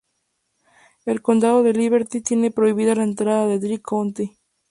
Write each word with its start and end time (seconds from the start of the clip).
El 1.05 1.21
Condado 1.21 1.61
de 1.61 1.73
Liberty 1.73 2.21
tiene 2.21 2.49
prohibida 2.49 2.95
la 2.95 3.03
entrada 3.03 3.45
de 3.45 3.59
dry 3.59 3.77
county.. 3.77 4.35